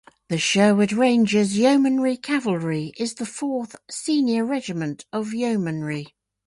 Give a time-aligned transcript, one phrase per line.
[0.29, 6.15] The Sherwood Rangers Yeomanry Cavalry is the fourth senior regiment of Yeomanry.